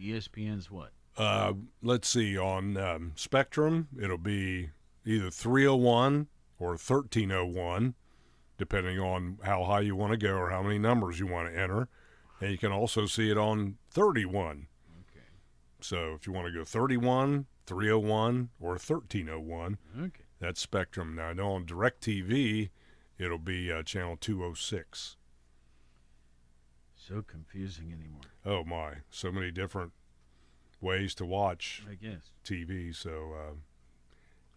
[0.00, 0.92] ESPN's what?
[1.16, 2.38] Uh, let's see.
[2.38, 4.70] On um, Spectrum, it'll be
[5.04, 7.94] either 301 or 1301,
[8.58, 11.58] depending on how high you want to go or how many numbers you want to
[11.58, 11.88] enter.
[12.40, 14.66] And you can also see it on 31.
[15.10, 15.24] Okay.
[15.80, 20.22] So if you want to go 31, 301, or 1301, Okay.
[20.38, 21.16] that's Spectrum.
[21.16, 22.70] Now, I know on DirecTV,
[23.18, 25.16] it'll be uh, channel 206.
[26.96, 28.20] So confusing anymore.
[28.44, 28.98] Oh, my.
[29.10, 29.92] So many different
[30.80, 32.30] ways to watch I guess.
[32.44, 32.94] TV.
[32.94, 33.54] So, uh,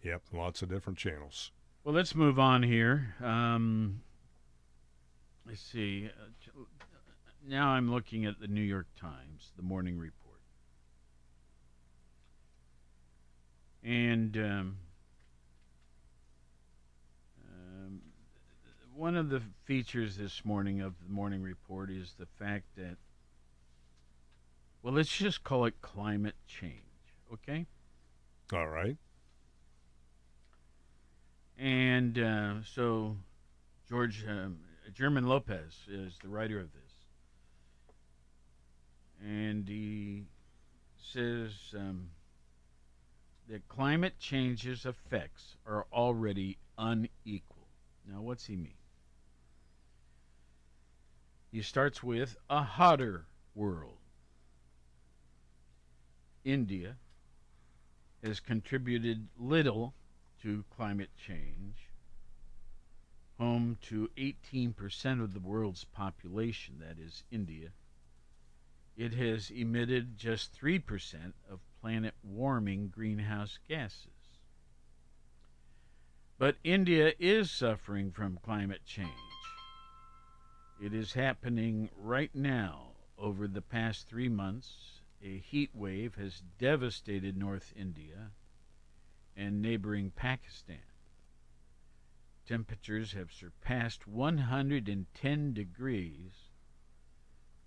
[0.02, 1.50] yep, lots of different channels.
[1.84, 3.14] Well, let's move on here.
[3.22, 4.00] Um,
[5.46, 6.10] let's see.
[7.46, 10.14] Now I'm looking at the New York Times, the morning report.
[13.82, 14.76] And um,
[17.46, 18.00] um,
[18.96, 22.96] one of the features this morning of the morning report is the fact that,
[24.84, 26.74] well, let's just call it climate change,
[27.32, 27.64] okay?
[28.52, 28.98] All right.
[31.58, 33.16] And uh, so,
[33.88, 34.58] George um,
[34.92, 36.92] German Lopez is the writer of this.
[39.26, 40.24] And he
[41.02, 42.10] says um,
[43.48, 47.68] that climate change's effects are already unequal.
[48.06, 48.74] Now, what's he mean?
[51.50, 53.96] He starts with a hotter world.
[56.44, 56.96] India
[58.22, 59.94] has contributed little
[60.42, 61.88] to climate change,
[63.38, 67.70] home to 18% of the world's population, that is India.
[68.96, 74.08] It has emitted just 3% of planet warming greenhouse gases.
[76.38, 79.10] But India is suffering from climate change.
[80.80, 82.90] It is happening right now.
[83.16, 88.30] Over the past three months, a heat wave has devastated North India
[89.34, 90.76] and neighboring Pakistan.
[92.46, 96.32] Temperatures have surpassed 110 degrees.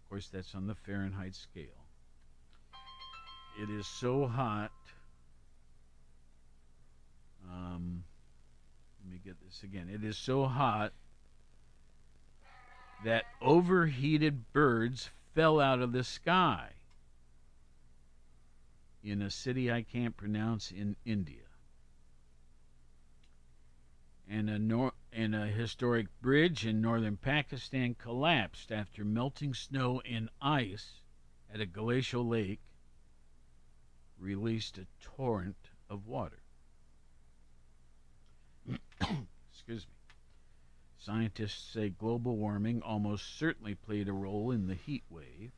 [0.03, 1.87] Of course, that's on the Fahrenheit scale.
[3.59, 4.71] It is so hot.
[7.43, 8.03] Um,
[9.03, 9.89] let me get this again.
[9.91, 10.93] It is so hot
[13.03, 16.73] that overheated birds fell out of the sky
[19.09, 21.43] in a city I can't pronounce in India.
[24.29, 30.29] And a, nor- and a historic bridge in northern Pakistan collapsed after melting snow and
[30.41, 31.01] ice
[31.53, 32.59] at a glacial lake
[34.19, 36.41] released a torrent of water.
[39.51, 39.93] Excuse me.
[40.97, 45.51] Scientists say global warming almost certainly played a role in the heat wave,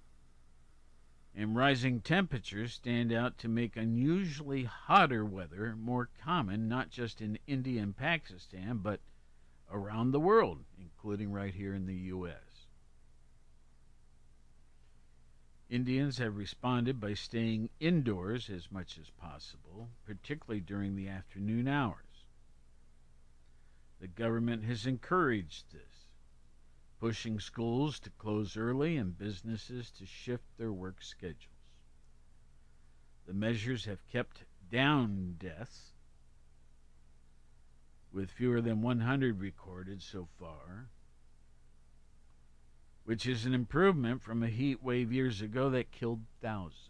[1.40, 7.40] and rising temperatures stand out to make unusually hotter weather more common not just in
[7.48, 9.00] India and Pakistan, but
[9.72, 12.68] around the world, including right here in the U.S.
[15.70, 22.26] Indians have responded by staying indoors as much as possible, particularly during the afternoon hours.
[24.02, 25.89] The government has encouraged this,
[27.00, 31.56] pushing schools to close early and businesses to shift their work schedules.
[33.26, 35.94] The measures have kept down deaths,
[38.12, 40.90] with fewer than 100 recorded so far,
[43.06, 46.90] which is an improvement from a heat wave years ago that killed thousands.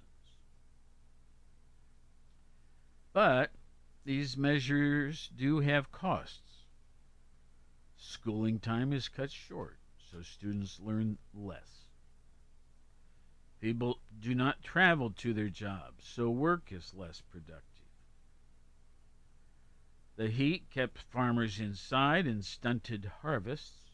[3.14, 3.52] But
[4.06, 6.66] these measures do have costs.
[7.98, 9.79] Schooling time is cut short,
[10.12, 11.86] so students learn less.
[13.60, 17.64] People do not travel to their jobs, so work is less productive.
[20.16, 23.92] The heat kept farmers inside and stunted harvests,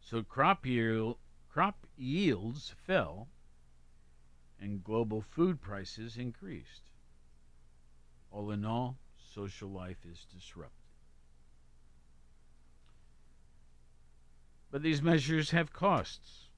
[0.00, 1.18] so crop, yield,
[1.48, 3.28] crop yields fell
[4.60, 6.82] and global food prices increased.
[8.30, 8.96] All in all,
[9.34, 10.77] social life is disrupted.
[14.70, 16.48] But these measures have costs.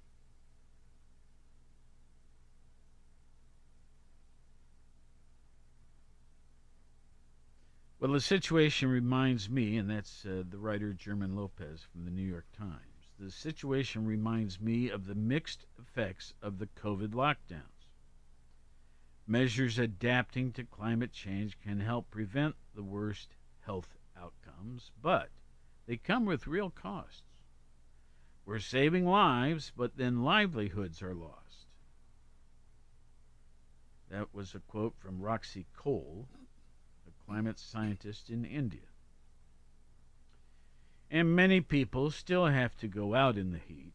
[8.00, 12.26] Well, the situation reminds me, and that's uh, the writer German Lopez from the New
[12.26, 12.80] York Times.
[13.18, 17.86] The situation reminds me of the mixed effects of the COVID lockdowns.
[19.26, 25.28] Measures adapting to climate change can help prevent the worst health outcomes, but
[25.86, 27.29] they come with real costs.
[28.44, 31.66] We're saving lives, but then livelihoods are lost.
[34.10, 36.26] That was a quote from Roxy Koll,
[37.06, 38.80] a climate scientist in India.
[41.10, 43.94] And many people still have to go out in the heat.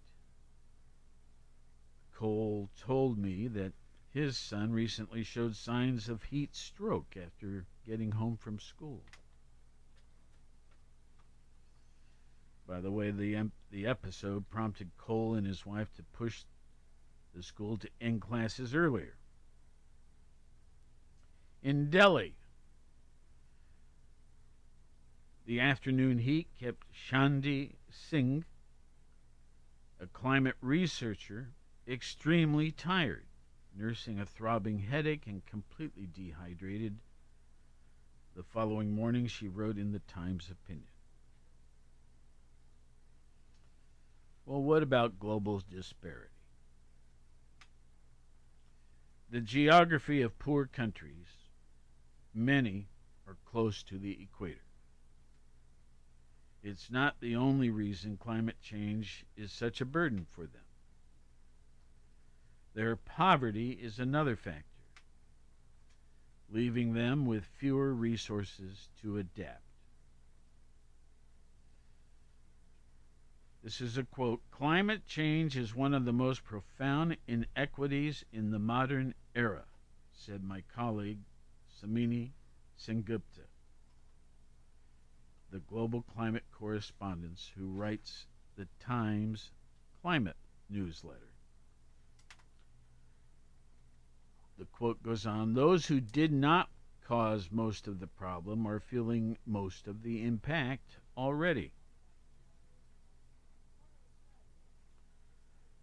[2.14, 3.74] Koll told me that
[4.10, 9.04] his son recently showed signs of heat stroke after getting home from school.
[12.68, 16.44] By the way, the, the episode prompted Koll and his wife to push
[17.34, 19.16] the school to end classes earlier.
[21.62, 22.36] In Delhi,
[25.46, 28.46] the afternoon heat kept Chandni Singh,
[30.00, 31.54] a climate researcher,
[31.88, 33.26] extremely tired,
[33.76, 36.98] nursing a throbbing headache and completely dehydrated.
[38.36, 40.95] The following morning, she wrote in the Times Opinion.
[44.46, 46.30] Well, what about global disparity?
[49.32, 51.28] The geography of poor countries,
[52.34, 52.88] many
[53.28, 54.62] are close to the equator.
[56.62, 60.62] It's not the only reason climate change is such a burden for them.
[62.76, 64.64] Their poverty is another factor,
[66.50, 69.65] leaving them with fewer resources to adapt.
[73.66, 78.60] This is a quote Climate change is one of the most profound inequities in the
[78.60, 79.66] modern era,
[80.14, 81.18] said my colleague
[81.68, 82.30] Somini
[82.78, 83.48] Sengupta
[85.50, 89.50] the global climate correspondent who writes the Times
[90.00, 90.38] climate
[90.70, 91.34] newsletter.
[94.60, 96.70] The quote goes on Those who did not
[97.02, 101.72] cause most of the problem are feeling most of the impact already.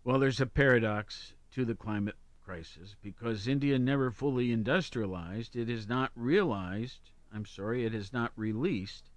[0.05, 5.89] Well, there's a paradox to the climate crisis because India never fully industrialized, it has
[5.89, 9.13] not realized, I'm sorry, it has not released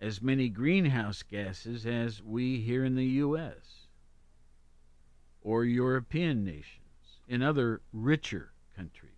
[0.00, 3.86] as many greenhouse gases as we here in the U.S.
[5.40, 9.12] or European nations, in other richer countries.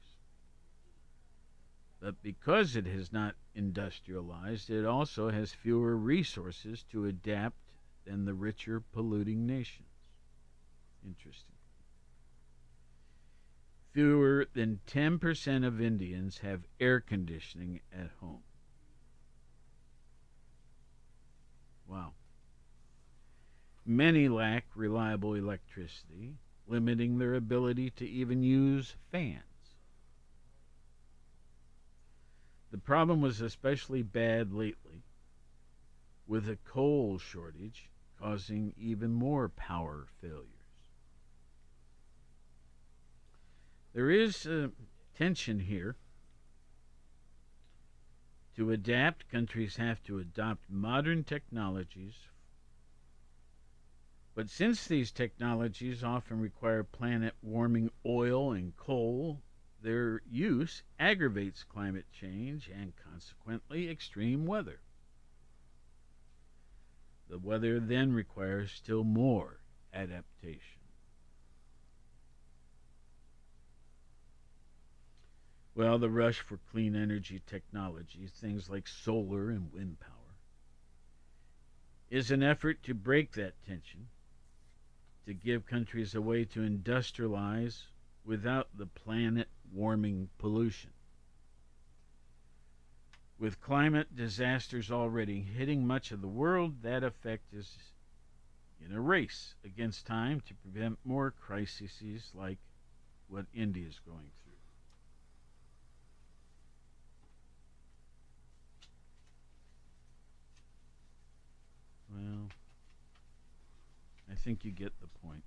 [2.01, 7.57] But because it has not industrialized, it also has fewer resources to adapt
[8.05, 9.86] than the richer polluting nations.
[11.07, 11.55] Interesting.
[13.93, 18.43] Fewer than 10% of Indians have air conditioning at home.
[21.89, 22.13] Wow.
[23.87, 26.35] Many lack reliable electricity,
[26.67, 29.43] limiting their ability to even use fans.
[32.73, 35.05] The problem was especially bad lately,
[36.27, 37.89] with a coal shortage
[38.19, 40.56] causing even more power failures.
[43.97, 44.69] There is uh,
[45.15, 45.97] tension here
[48.55, 52.29] to adapt, countries have to adopt modern technologies.
[54.35, 59.41] But since these technologies often require planet warming oil and coal,
[59.81, 64.81] their use aggravates climate change and consequently extreme weather.
[67.31, 69.61] The weather then requires still more
[69.95, 70.76] adaptation.
[75.77, 80.11] Well, the rush for clean energy technologies, things like solar and wind power,
[82.09, 84.09] is an effort to break that tension
[85.27, 87.89] to give countries a way to industrialize
[88.25, 90.93] without the planet warming pollution.
[93.39, 97.77] With climate disasters already hitting much of the world, that effect is
[98.81, 102.57] in a race against time to prevent more crises like
[103.29, 104.46] what India is going through.
[112.17, 112.49] Well,
[114.31, 115.45] I think you get the point.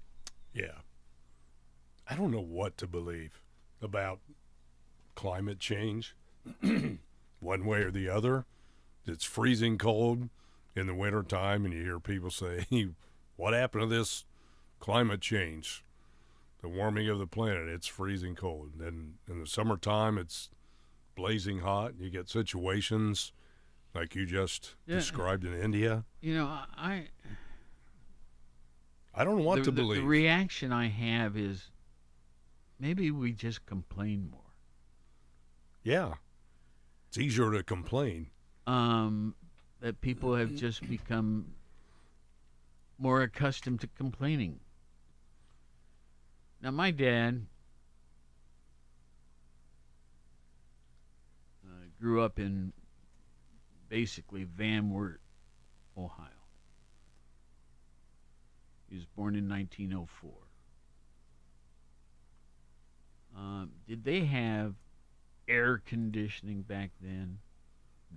[0.53, 0.79] Yeah.
[2.09, 3.41] I don't know what to believe
[3.81, 4.19] about
[5.15, 6.15] climate change,
[7.39, 8.45] one way or the other.
[9.05, 10.29] It's freezing cold
[10.75, 12.65] in the wintertime, and you hear people say,
[13.35, 14.25] What happened to this
[14.79, 15.83] climate change?
[16.61, 18.71] The warming of the planet, it's freezing cold.
[18.81, 20.49] And in the summertime, it's
[21.15, 21.93] blazing hot.
[21.99, 23.31] You get situations
[23.93, 24.95] like you just Yeah.
[24.95, 26.05] described in India.
[26.21, 27.07] You know, I
[29.13, 30.01] I don't want the, to the- believe.
[30.01, 31.71] The reaction I have is
[32.79, 34.41] maybe we just complain more.
[35.83, 36.15] yeah.
[37.07, 38.29] It's easier to complain.
[38.67, 39.33] Um,
[39.79, 41.55] that people have just become
[42.99, 44.59] more accustomed to complaining.
[46.61, 47.47] Now, my dad
[51.65, 52.73] uh, grew up in
[53.89, 55.19] basically Van Wert,
[55.97, 56.27] Ohio.
[58.89, 60.31] He was born in 1904.
[63.35, 64.73] Um, did they have
[65.47, 67.39] air conditioning back then?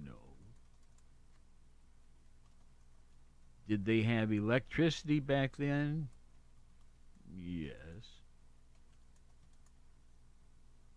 [0.04, 0.12] No.
[3.68, 6.08] Did they have electricity back then?
[7.34, 7.74] Yes.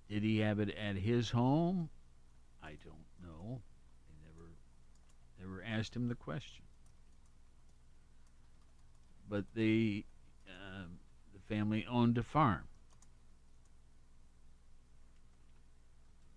[0.09, 1.89] Did he have it at his home?
[2.63, 3.04] I don't
[5.45, 6.63] never asked him the question.
[9.29, 10.05] But they
[10.47, 10.99] um,
[11.33, 12.67] the family owned a farm.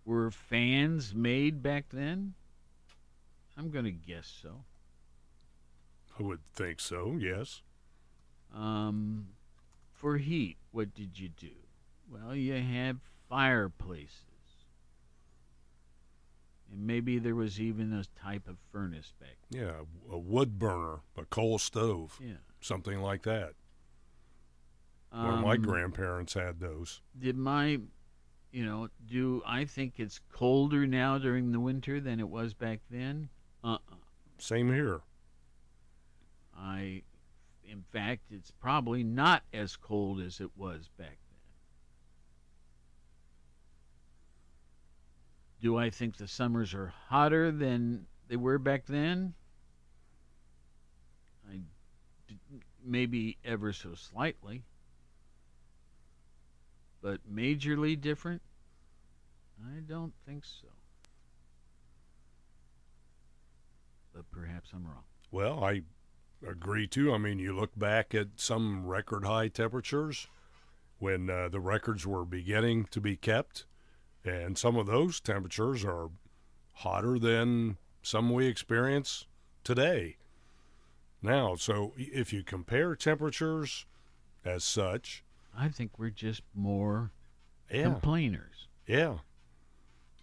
[0.04, 2.34] Were fans made back then?
[3.58, 4.64] I'm going to guess so.
[6.18, 7.60] I would think so, yes.
[8.54, 9.28] Um,
[9.92, 11.50] for heat, what did you do?
[12.10, 14.27] Well, you had fireplaces.
[16.70, 19.62] And maybe there was even a type of furnace back then.
[19.62, 22.18] Yeah, a wood burner, a coal stove.
[22.22, 22.34] Yeah.
[22.60, 23.52] something like that.
[25.10, 27.00] One my Um, grandparents had those.
[27.18, 27.80] Did my,
[28.50, 32.80] you know, do I think it's colder now during the winter than it was back
[32.90, 33.30] then?
[33.64, 33.94] Uh uh
[34.38, 35.00] Same here.
[36.56, 37.02] I,
[37.64, 41.18] in fact, it's probably not as cold as it was back
[45.60, 49.34] Do I think the summers are hotter than they were back then?
[51.50, 51.60] I,
[52.84, 54.62] maybe ever so slightly,
[57.02, 58.42] but majorly different.
[59.64, 60.68] I don't think so.
[64.14, 65.04] But perhaps I'm wrong.
[65.30, 65.82] Well, I
[66.46, 67.12] agree too.
[67.12, 70.28] I mean, you look back at some record high temperatures
[70.98, 73.64] when uh, the records were beginning to be kept,
[74.24, 76.08] and some of those temperatures are
[76.74, 79.26] hotter than some we experience
[79.64, 80.16] today.
[81.22, 83.86] Now, so if you compare temperatures
[84.44, 85.24] as such,
[85.56, 87.10] I think we're just more
[87.72, 88.68] yeah, complainers.
[88.86, 89.18] yeah,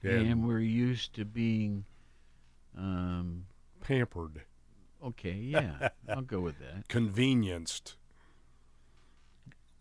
[0.04, 1.86] and we're used to being
[2.78, 3.46] um
[3.82, 4.42] pampered,
[5.04, 6.88] okay yeah i'll go with that.
[6.90, 7.96] Convenienced,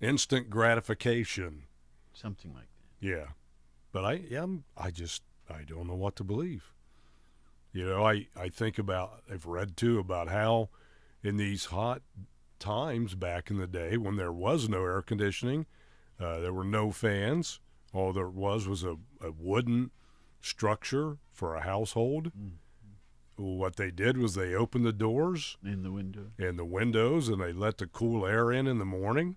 [0.01, 1.65] instant gratification.
[2.13, 2.69] something like
[3.01, 3.07] that.
[3.07, 3.27] Yeah,
[3.95, 4.65] but I am.
[4.77, 6.73] I just I don't know what to believe.
[7.73, 9.23] You know, I I think about.
[9.33, 10.69] I've read too about how
[11.23, 12.03] in these hot
[12.59, 15.67] times back in the day when there was no air conditioning,
[16.21, 17.61] uh, there were no fans.
[17.93, 19.93] All there was was a, a wooden
[20.41, 22.33] structure for a household.
[23.37, 27.41] What they did was they opened the doors in the window and the windows and
[27.41, 29.37] they let the cool air in in the morning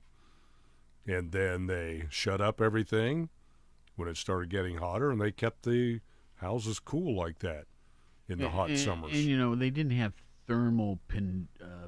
[1.05, 3.29] and then they shut up everything
[3.97, 5.99] when it started getting hotter and they kept the
[6.35, 7.65] houses cool like that
[8.29, 9.11] in the hot and, summers.
[9.11, 10.13] and you know they didn't have
[10.45, 11.87] thermal pin uh,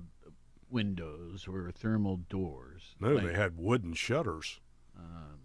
[0.70, 2.95] windows or thermal doors.
[2.99, 4.60] No like, they had wooden shutters.
[4.97, 5.39] Um,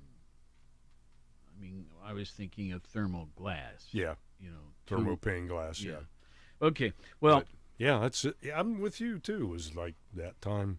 [1.49, 3.89] i mean i was thinking of thermal glass.
[3.93, 4.15] Yeah.
[4.41, 6.67] You know two- thermopane glass yeah, yeah.
[6.67, 7.49] Okay well But-
[7.79, 8.37] yeah that's it.
[8.43, 10.79] Yeah, i'm with you too it was like that time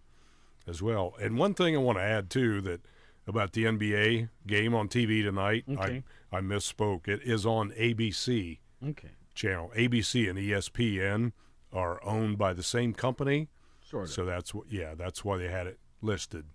[0.68, 1.14] as well.
[1.22, 2.82] And one thing i want to add too that
[3.28, 6.04] about the nba game on tv tonight Okay.
[6.32, 9.70] i i misspoke it is on abc okay channel.
[9.76, 11.34] ABC and ESPN
[11.74, 13.50] are owned by the same company,
[13.84, 14.72] sort of so that's what.
[14.72, 16.46] Yeah, that's why they had it listed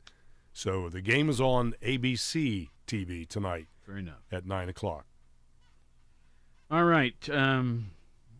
[0.54, 4.22] So the game is on ABC TV tonight Fair enough.
[4.32, 5.04] at 9 o'clock.
[6.70, 7.28] All right.
[7.28, 7.90] Um,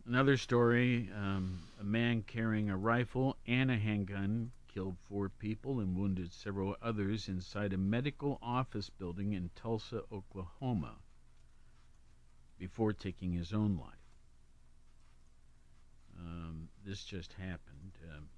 [0.06, 1.10] another story.
[1.14, 6.76] Um, a man carrying a rifle and a handgun killed four people and wounded several
[6.80, 10.96] others inside a medical office building in Tulsa, Oklahoma,
[12.58, 13.94] before taking his own life.
[16.18, 18.28] Um, this just happened um,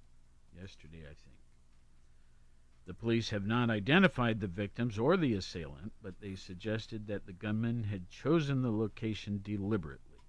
[0.59, 1.37] yesterday, I think.
[2.85, 7.33] The police have not identified the victims or the assailant, but they suggested that the
[7.33, 10.19] gunman had chosen the location deliberately.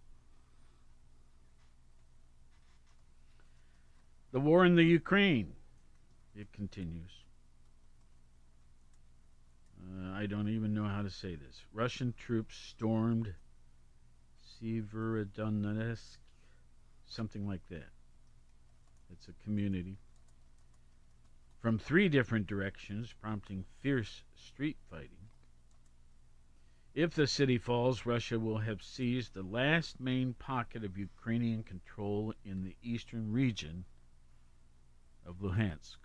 [4.31, 5.55] The war in the Ukraine,
[6.37, 7.11] it continues.
[9.81, 11.63] Uh, I don't even know how to say this.
[11.73, 13.35] Russian troops stormed
[14.63, 16.17] Severodonetsk,
[17.07, 17.91] something like that.
[19.13, 19.99] It's a community
[21.65, 25.31] from three different directions, prompting fierce street fighting.
[26.95, 32.35] If the city falls, Russia will have seized the last main pocket of Ukrainian control
[32.45, 33.85] in the eastern region
[35.27, 35.97] of Luhansk.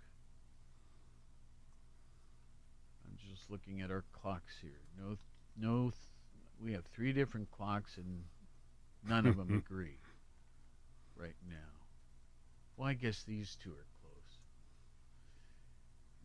[3.04, 3.16] I'm
[3.50, 4.80] just looking at our clocks here.
[4.98, 5.16] No,
[5.56, 5.92] no,
[6.62, 8.24] we have three different clocks and
[9.08, 9.98] none of them agree
[11.16, 11.56] right now.
[12.76, 14.38] Well, I guess these two are close.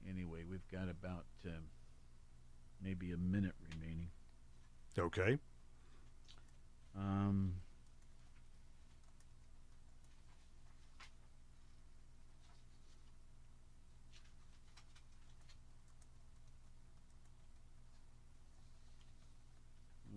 [0.09, 1.63] Anyway, we've got about um,
[2.81, 4.07] maybe a minute remaining.
[4.97, 5.37] Okay.
[6.97, 7.55] Um,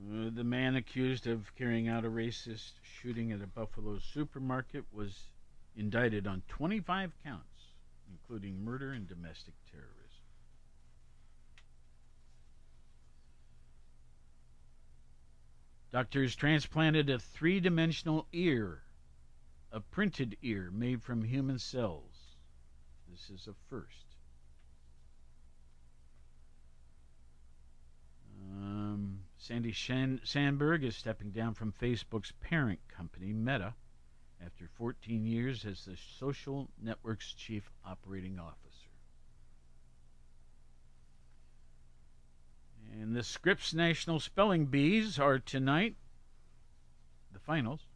[0.09, 5.30] uh, the man accused of carrying out a racist shooting at a Buffalo supermarket was
[5.76, 7.74] indicted on 25 counts,
[8.11, 9.94] including murder and domestic terrorism.
[15.90, 18.82] Doctors transplanted a three dimensional ear,
[19.72, 22.36] a printed ear made from human cells.
[23.11, 24.18] This is a first.
[29.49, 33.72] Sandy Shan- Sandberg is stepping down from Facebook's parent company, Meta,
[34.44, 38.90] after 14 years as the social network's chief operating officer.
[42.92, 45.96] And the Scripps National Spelling Bees are tonight,
[47.32, 47.86] the finals.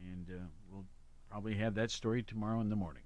[0.00, 0.86] And uh, we'll
[1.28, 3.02] probably have that story tomorrow in the morning.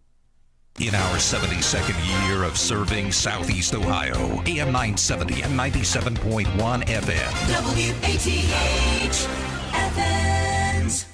[0.81, 6.47] In our 72nd year of serving Southeast Ohio, AM 970 and 97.1
[6.87, 7.33] FM.
[7.63, 9.29] WATH
[9.75, 11.07] Athens.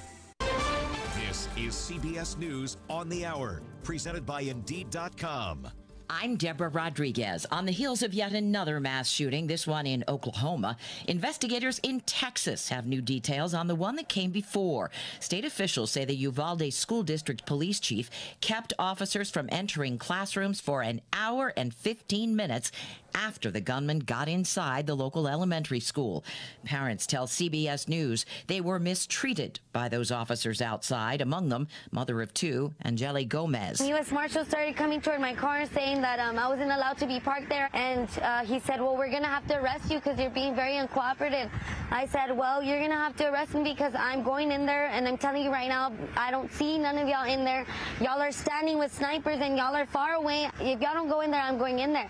[1.15, 5.67] This is CBS News on the Hour, presented by Indeed.com.
[6.11, 7.45] I'm Deborah Rodriguez.
[7.51, 10.75] On the heels of yet another mass shooting, this one in Oklahoma,
[11.07, 14.89] investigators in Texas have new details on the one that came before.
[15.19, 18.09] State officials say the Uvalde School District police chief
[18.41, 22.71] kept officers from entering classrooms for an hour and 15 minutes
[23.13, 26.23] after the gunman got inside the local elementary school.
[26.65, 32.33] Parents tell CBS News they were mistreated by those officers outside, among them mother of
[32.33, 33.79] two, Angeli Gomez.
[33.81, 34.11] U.S.
[34.11, 37.49] Marshal started coming toward my car saying that um, I wasn't allowed to be parked
[37.49, 37.69] there.
[37.73, 40.55] And uh, he said, well, we're going to have to arrest you because you're being
[40.55, 41.49] very uncooperative.
[41.91, 44.87] I said, well, you're going to have to arrest me because I'm going in there.
[44.87, 47.65] And I'm telling you right now, I don't see none of y'all in there.
[48.01, 50.49] Y'all are standing with snipers and y'all are far away.
[50.59, 52.09] If y'all don't go in there, I'm going in there.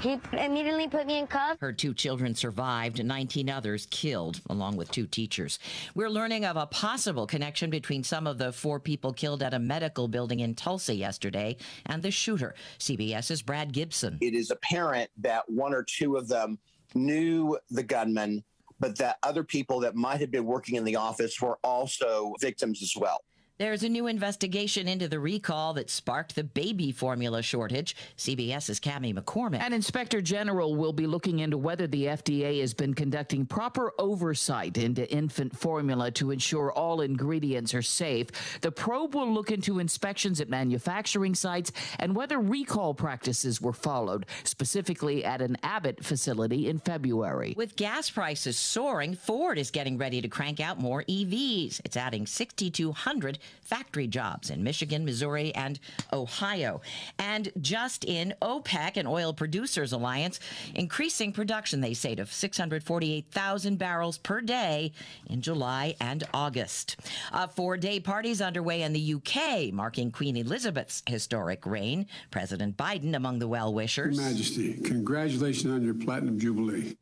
[0.00, 1.58] He immediately put me in cuffs.
[1.60, 5.58] Her two children survived, 19 others killed, along with two teachers.
[5.94, 9.58] We're learning of a possible connection between some of the four people killed at a
[9.58, 12.54] medical building in Tulsa yesterday and the shooter.
[12.78, 14.16] CBS's Brad Gibson.
[14.22, 16.58] It is apparent that one or two of them
[16.94, 18.42] knew the gunman,
[18.78, 22.82] but that other people that might have been working in the office were also victims
[22.82, 23.20] as well.
[23.60, 27.94] There's a new investigation into the recall that sparked the baby formula shortage.
[28.16, 29.60] CBS's Cami McCormick.
[29.60, 34.78] An inspector general will be looking into whether the FDA has been conducting proper oversight
[34.78, 38.28] into infant formula to ensure all ingredients are safe.
[38.62, 44.24] The probe will look into inspections at manufacturing sites and whether recall practices were followed,
[44.42, 47.52] specifically at an Abbott facility in February.
[47.58, 51.82] With gas prices soaring, Ford is getting ready to crank out more EVs.
[51.84, 55.78] It's adding 6,200 factory jobs in Michigan, Missouri, and
[56.12, 56.80] Ohio.
[57.18, 60.40] And just in OPEC, an oil producers alliance,
[60.74, 64.92] increasing production, they say, to 648,000 barrels per day
[65.26, 66.96] in July and August.
[67.32, 72.06] A four day parties underway in the UK, marking Queen Elizabeth's historic reign.
[72.30, 74.16] President Biden among the well wishers.
[74.16, 76.96] Your Majesty, congratulations on your Platinum Jubilee.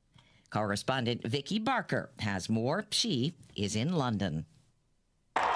[0.50, 2.86] Correspondent Vicki Barker has more.
[2.90, 4.46] She is in London.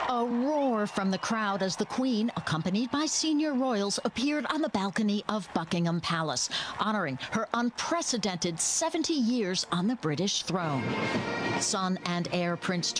[0.08, 4.68] A roar from the crowd as the Queen, accompanied by senior royals, appeared on the
[4.68, 10.84] balcony of Buckingham Palace, honoring her unprecedented 70 years on the British throne.
[11.60, 12.92] Son and heir Prince